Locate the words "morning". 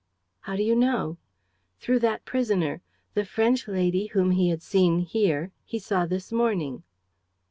6.31-6.81